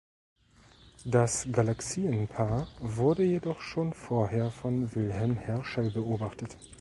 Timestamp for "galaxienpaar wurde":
1.51-3.21